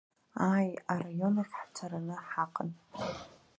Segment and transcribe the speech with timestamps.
[0.47, 2.69] Ааи, араион ахь ҳцараны ҳаҟан.